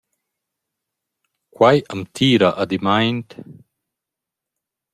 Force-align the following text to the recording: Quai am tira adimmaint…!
Quai 1.55 1.77
am 1.91 2.01
tira 2.15 2.49
adimmaint…! 2.61 3.29